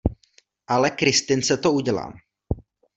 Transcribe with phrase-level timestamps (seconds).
[0.67, 2.13] Ale Kristince to udělám.